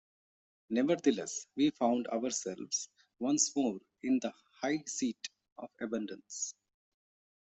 Nevertheless 0.71 1.45
we 1.55 1.69
found 1.69 2.07
ourselves 2.07 2.89
once 3.19 3.55
more 3.55 3.79
in 4.01 4.17
the 4.23 4.33
high 4.59 4.81
seat 4.87 5.29
of 5.59 5.69
abundance. 5.79 6.55